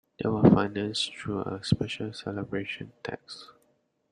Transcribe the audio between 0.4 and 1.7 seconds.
financed through a